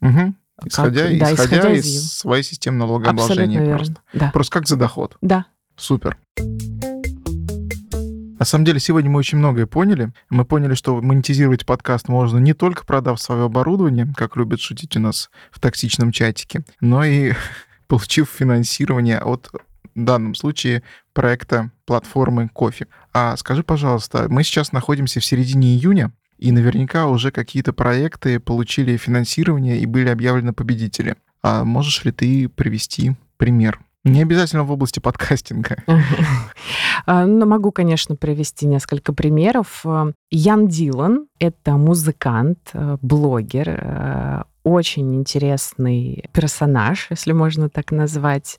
Угу. 0.00 0.34
Исходя, 0.64 1.08
как, 1.08 1.18
да, 1.18 1.32
исходя, 1.32 1.32
исходя 1.32 1.72
из, 1.72 1.86
из 1.86 2.12
своей 2.12 2.42
системы 2.42 2.78
налогообложения 2.78 3.58
Абсолютно 3.60 3.76
просто. 3.76 4.02
Да. 4.12 4.30
Просто 4.32 4.52
как 4.52 4.68
за 4.68 4.76
доход. 4.76 5.16
Да. 5.20 5.46
Супер. 5.76 6.18
На 8.38 8.44
самом 8.44 8.64
деле, 8.64 8.80
сегодня 8.80 9.10
мы 9.10 9.20
очень 9.20 9.38
многое 9.38 9.66
поняли. 9.66 10.12
Мы 10.28 10.44
поняли, 10.44 10.74
что 10.74 11.00
монетизировать 11.00 11.64
подкаст 11.64 12.08
можно 12.08 12.38
не 12.38 12.52
только 12.52 12.84
продав 12.84 13.20
свое 13.20 13.44
оборудование, 13.44 14.12
как 14.16 14.36
любят 14.36 14.60
шутить 14.60 14.96
у 14.96 15.00
нас 15.00 15.30
в 15.50 15.60
токсичном 15.60 16.12
чатике, 16.12 16.64
но 16.80 17.04
и 17.04 17.32
получив 17.86 18.28
финансирование 18.28 19.18
от 19.18 19.50
в 19.94 20.04
данном 20.04 20.34
случае 20.34 20.82
проекта 21.12 21.70
платформы 21.86 22.48
Кофе. 22.48 22.88
А 23.12 23.36
скажи, 23.36 23.62
пожалуйста, 23.62 24.26
мы 24.28 24.42
сейчас 24.42 24.72
находимся 24.72 25.20
в 25.20 25.24
середине 25.24 25.74
июня, 25.74 26.10
и 26.38 26.50
наверняка 26.50 27.06
уже 27.06 27.30
какие-то 27.30 27.72
проекты 27.72 28.40
получили 28.40 28.96
финансирование 28.96 29.78
и 29.78 29.86
были 29.86 30.08
объявлены 30.08 30.52
победители. 30.52 31.16
А 31.42 31.64
можешь 31.64 32.04
ли 32.04 32.10
ты 32.10 32.48
привести 32.48 33.12
пример? 33.36 33.80
Не 34.02 34.22
обязательно 34.22 34.64
в 34.64 34.70
области 34.70 35.00
подкастинга. 35.00 35.76
А, 37.06 37.26
Но 37.26 37.44
ну, 37.44 37.46
могу, 37.46 37.70
конечно, 37.72 38.16
привести 38.16 38.66
несколько 38.66 39.12
примеров. 39.12 39.84
Ян 40.30 40.68
Дилан— 40.68 41.26
это 41.38 41.72
музыкант, 41.72 42.58
э, 42.72 42.96
блогер, 43.02 43.68
э, 43.68 44.42
очень 44.62 45.14
интересный 45.14 46.24
персонаж, 46.32 47.08
если 47.10 47.32
можно 47.32 47.68
так 47.68 47.92
назвать. 47.92 48.58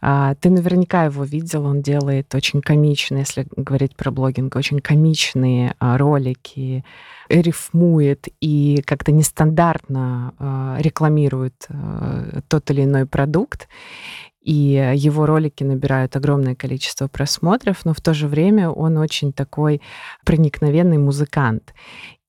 А, 0.00 0.34
ты 0.34 0.50
наверняка 0.50 1.04
его 1.04 1.22
видел, 1.22 1.66
он 1.66 1.80
делает 1.80 2.34
очень 2.34 2.60
комичные, 2.60 3.20
если 3.20 3.46
говорить 3.56 3.94
про 3.94 4.10
блогинг, 4.10 4.56
очень 4.56 4.80
комичные 4.80 5.76
а, 5.78 5.96
ролики, 5.96 6.84
рифмует 7.28 8.26
и 8.40 8.82
как-то 8.84 9.12
нестандартно 9.12 10.76
рекламирует 10.78 11.68
тот 12.48 12.70
или 12.70 12.84
иной 12.84 13.06
продукт. 13.06 13.66
И 14.44 14.92
его 14.94 15.24
ролики 15.24 15.64
набирают 15.64 16.16
огромное 16.16 16.54
количество 16.54 17.08
просмотров, 17.08 17.84
но 17.84 17.94
в 17.94 18.00
то 18.00 18.12
же 18.12 18.28
время 18.28 18.68
он 18.70 18.98
очень 18.98 19.32
такой 19.32 19.80
проникновенный 20.24 20.98
музыкант. 20.98 21.72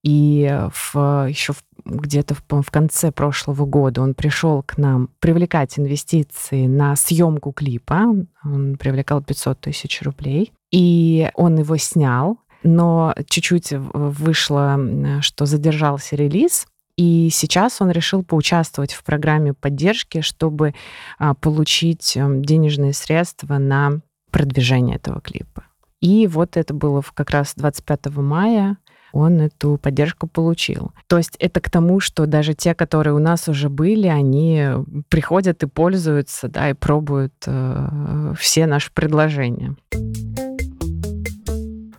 И 0.01 0.49
в, 0.71 1.27
еще 1.27 1.53
в, 1.53 1.63
где-то 1.83 2.35
в, 2.35 2.61
в 2.61 2.71
конце 2.71 3.11
прошлого 3.11 3.65
года 3.65 4.01
он 4.01 4.13
пришел 4.13 4.63
к 4.63 4.77
нам 4.77 5.09
привлекать 5.19 5.77
инвестиции 5.77 6.67
на 6.67 6.95
съемку 6.95 7.51
клипа. 7.51 8.15
Он 8.45 8.77
привлекал 8.77 9.21
500 9.21 9.59
тысяч 9.59 10.01
рублей. 10.03 10.53
И 10.71 11.29
он 11.33 11.57
его 11.57 11.75
снял, 11.77 12.37
но 12.63 13.13
чуть-чуть 13.27 13.73
вышло, 13.73 14.79
что 15.21 15.45
задержался 15.45 16.15
релиз. 16.15 16.67
И 16.97 17.29
сейчас 17.31 17.81
он 17.81 17.91
решил 17.91 18.23
поучаствовать 18.23 18.93
в 18.93 19.03
программе 19.03 19.53
поддержки, 19.53 20.21
чтобы 20.21 20.73
а, 21.19 21.33
получить 21.33 22.15
эм, 22.15 22.43
денежные 22.43 22.93
средства 22.93 23.57
на 23.57 23.99
продвижение 24.31 24.95
этого 24.95 25.19
клипа. 25.19 25.65
И 26.01 26.27
вот 26.27 26.55
это 26.55 26.73
было 26.73 27.03
как 27.13 27.31
раз 27.31 27.53
25 27.55 28.07
мая 28.17 28.77
он 29.15 29.39
эту 29.39 29.77
поддержку 29.77 30.27
получил. 30.27 30.91
То 31.07 31.17
есть 31.17 31.37
это 31.39 31.61
к 31.61 31.69
тому, 31.69 32.01
что 32.01 32.25
даже 32.25 32.53
те, 32.53 32.75
которые 32.75 33.13
у 33.13 33.19
нас 33.19 33.47
уже 33.47 33.69
были, 33.69 34.07
они 34.07 34.67
приходят 35.07 35.63
и 35.63 35.67
пользуются, 35.67 36.49
да, 36.49 36.69
и 36.69 36.73
пробуют 36.73 37.33
э, 37.45 38.33
все 38.37 38.67
наши 38.67 38.91
предложения. 38.91 39.75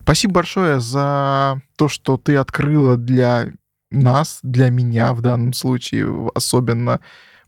Спасибо 0.03 0.35
большое 0.35 0.79
за 0.79 1.63
то, 1.77 1.89
что 1.89 2.19
ты 2.19 2.37
открыла 2.37 2.99
для 2.99 3.49
нас, 3.97 4.41
для 4.43 4.71
меня 4.71 5.13
в 5.13 5.21
данном 5.23 5.53
случае 5.53 6.31
особенно 6.35 7.01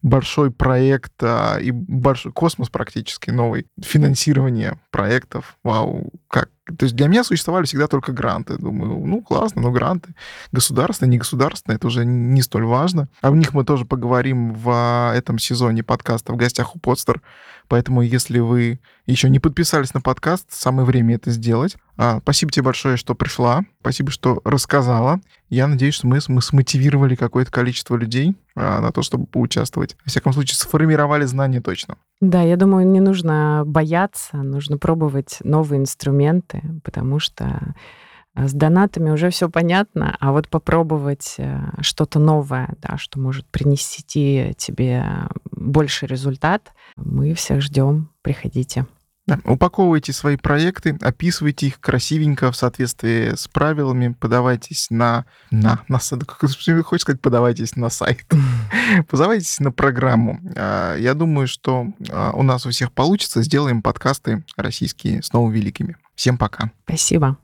большой 0.03 0.51
проект 0.51 1.13
а, 1.23 1.59
и 1.59 1.71
большой 1.71 2.33
космос 2.33 2.69
практически 2.69 3.31
новый, 3.31 3.67
финансирование 3.81 4.79
проектов. 4.91 5.59
Вау, 5.65 6.13
как 6.29 6.51
то 6.77 6.85
есть 6.85 6.95
для 6.95 7.09
меня 7.09 7.25
существовали 7.25 7.65
всегда 7.65 7.87
только 7.87 8.13
гранты. 8.13 8.59
Думаю, 8.59 9.05
ну 9.07 9.23
классно, 9.23 9.63
но 9.63 9.71
гранты. 9.71 10.15
Государственные, 10.53 11.13
не 11.13 11.19
государственные, 11.19 11.77
это 11.77 11.87
уже 11.87 12.05
не 12.05 12.43
столь 12.43 12.65
важно. 12.65 13.09
О 13.23 13.31
них 13.31 13.55
мы 13.55 13.65
тоже 13.65 13.87
поговорим 13.87 14.53
в 14.53 15.13
этом 15.15 15.39
сезоне 15.39 15.83
подкаста 15.83 16.33
«В 16.33 16.37
гостях 16.37 16.77
у 16.77 16.79
Подстер». 16.79 17.23
Поэтому, 17.69 18.03
если 18.03 18.39
вы 18.39 18.81
еще 19.07 19.29
не 19.29 19.39
подписались 19.39 19.95
на 19.95 20.01
подкаст, 20.01 20.47
самое 20.51 20.87
время 20.87 21.17
это 21.17 21.31
сделать. 21.31 21.77
А, 21.97 22.19
спасибо 22.21 22.51
тебе 22.51 22.65
большое, 22.65 22.97
что 22.97 23.15
пришла. 23.15 23.63
Спасибо, 23.81 24.11
что 24.11 24.41
рассказала. 24.45 25.21
Я 25.51 25.67
надеюсь, 25.67 25.95
что 25.95 26.07
мы, 26.07 26.19
мы 26.29 26.43
смотивировали 26.43 27.15
какое-то 27.15 27.51
количество 27.51 27.97
людей 27.97 28.37
а, 28.57 28.81
на 28.81 28.91
то, 28.91 29.03
чтобы 29.03 29.27
поучаствовать. 29.27 29.97
Во 30.05 30.11
всяком 30.11 30.33
случае, 30.33 30.57
сформировали 30.57 31.25
знания 31.25 31.61
точно. 31.61 31.97
Да, 32.21 32.43
я 32.43 32.57
думаю, 32.57 32.87
не 32.87 33.01
нужно 33.01 33.63
бояться, 33.67 34.39
нужно 34.39 34.79
пробовать 34.79 35.39
новые 35.45 35.81
инструменты, 35.81 36.63
потому 36.85 37.19
что 37.19 37.75
с 38.47 38.53
донатами 38.53 39.11
уже 39.11 39.31
все 39.31 39.49
понятно, 39.49 40.17
а 40.21 40.33
вот 40.33 40.49
попробовать 40.49 41.35
э, 41.39 41.59
что-то 41.81 42.19
новое, 42.19 42.75
да, 42.81 42.99
что 42.99 43.19
может 43.19 43.47
принести 43.47 44.55
тебе 44.57 45.05
больше 45.51 46.07
результат, 46.07 46.73
мы 46.97 47.35
всех 47.35 47.63
ждем. 47.63 48.11
Приходите. 48.23 48.87
Да. 49.29 49.39
Упаковывайте 49.45 50.15
свои 50.15 50.37
проекты, 50.37 50.97
описывайте 51.03 51.67
их 51.67 51.81
красивенько 51.81 52.51
в 52.51 52.57
соответствии 52.57 53.35
с 53.35 53.47
правилами, 53.47 54.17
подавайтесь 54.19 54.87
на... 54.89 55.27
на, 55.51 55.81
на 55.87 55.99
хочешь 56.83 57.03
сказать, 57.03 57.21
подавайтесь 57.21 57.77
на 57.77 57.91
сайт. 57.91 58.25
Подавайтесь 59.11 59.61
на 59.61 59.71
программу. 59.71 60.41
А, 60.57 60.97
я 60.97 61.13
думаю, 61.13 61.47
что 61.47 61.89
а, 62.11 62.31
у 62.33 62.43
нас 62.43 62.65
у 62.65 62.71
всех 62.71 62.91
получится. 62.91 63.43
Сделаем 63.43 63.83
подкасты 63.83 64.45
российские 64.57 65.23
снова 65.23 65.51
великими. 65.51 65.99
Всем 66.15 66.39
пока. 66.39 66.71
Спасибо. 66.87 67.37